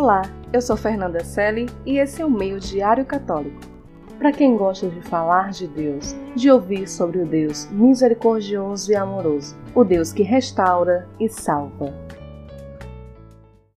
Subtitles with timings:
[0.00, 0.22] Olá,
[0.52, 3.58] eu sou Fernanda Selle e esse é o Meio Diário Católico.
[4.16, 9.56] Para quem gosta de falar de Deus, de ouvir sobre o Deus misericordioso e amoroso,
[9.74, 11.92] o Deus que restaura e salva.